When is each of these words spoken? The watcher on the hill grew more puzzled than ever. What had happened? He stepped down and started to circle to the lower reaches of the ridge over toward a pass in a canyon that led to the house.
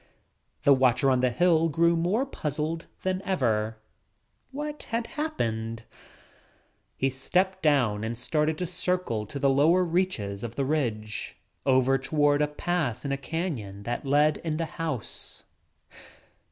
The 0.63 0.73
watcher 0.73 1.11
on 1.11 1.19
the 1.19 1.29
hill 1.29 1.69
grew 1.69 1.95
more 1.95 2.25
puzzled 2.25 2.87
than 3.03 3.21
ever. 3.21 3.77
What 4.49 4.81
had 4.89 5.05
happened? 5.05 5.83
He 6.97 7.11
stepped 7.11 7.61
down 7.61 8.03
and 8.03 8.17
started 8.17 8.57
to 8.57 8.65
circle 8.65 9.27
to 9.27 9.37
the 9.37 9.47
lower 9.51 9.83
reaches 9.85 10.43
of 10.43 10.55
the 10.55 10.65
ridge 10.65 11.37
over 11.67 11.99
toward 11.99 12.41
a 12.41 12.47
pass 12.47 13.05
in 13.05 13.11
a 13.11 13.15
canyon 13.15 13.83
that 13.83 14.03
led 14.03 14.41
to 14.43 14.49
the 14.55 14.65
house. 14.65 15.43